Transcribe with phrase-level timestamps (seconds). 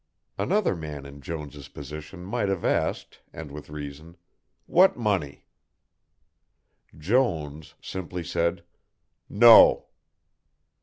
[0.35, 4.17] Another man in Jones' position might have asked, and with reason.
[4.65, 5.45] "What money?"
[6.97, 8.63] Jones simply said
[9.29, 9.89] "No."